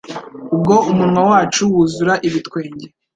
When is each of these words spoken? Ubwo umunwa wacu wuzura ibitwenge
Ubwo 0.55 0.75
umunwa 0.91 1.21
wacu 1.31 1.61
wuzura 1.71 2.13
ibitwenge 2.27 2.87